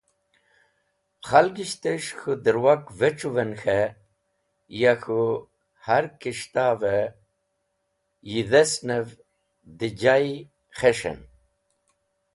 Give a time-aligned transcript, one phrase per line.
[1.27, 3.81] Khalgishtes̃h k̃hũ dẽrwak vec̃hũven k̃he
[4.81, 5.31] ya k̃hũ
[5.85, 6.97] har kis̃ht’v-e
[8.31, 9.07] yidhesnev
[9.77, 10.27] dẽ yijay
[10.77, 11.19] khes̃hen.